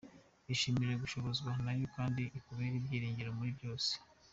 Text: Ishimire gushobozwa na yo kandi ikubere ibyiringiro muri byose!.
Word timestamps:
Ishimire 0.53 0.93
gushobozwa 1.03 1.49
na 1.65 1.71
yo 1.79 1.85
kandi 1.95 2.23
ikubere 2.37 2.73
ibyiringiro 2.77 3.29
muri 3.37 3.51
byose!. 3.57 3.91